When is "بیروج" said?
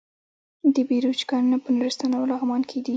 0.89-1.19